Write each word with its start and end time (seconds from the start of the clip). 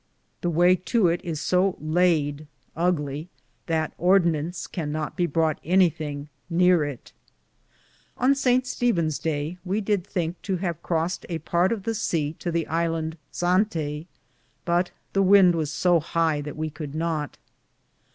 The 0.41 0.49
waye 0.49 0.81
to 0.85 1.09
it 1.09 1.21
is 1.23 1.39
so 1.39 1.73
lade^ 1.73 2.47
that 3.67 3.93
ordenance 3.99 4.65
cannot 4.65 5.15
be 5.15 5.27
broughte 5.27 5.61
anythinge 5.63 6.27
near 6.49 6.83
it. 6.83 7.13
On 8.17 8.33
St. 8.33 8.65
Stevn's 8.65 9.19
Day 9.19 9.59
we 9.63 9.79
did 9.79 10.03
thinke 10.03 10.41
to 10.41 10.57
have 10.57 10.81
croste 10.81 11.27
a 11.29 11.37
parte 11.37 11.71
of 11.71 11.83
the 11.83 11.93
sea 11.93 12.33
to 12.39 12.51
the 12.51 12.65
iland 12.65 13.15
Zante, 13.31 14.07
but 14.65 14.89
the 15.13 15.21
wynde 15.21 15.53
was 15.53 15.69
so 15.71 15.99
hie 15.99 16.41
that 16.41 16.57
we 16.57 16.71
could 16.71 16.95
not. 16.95 17.37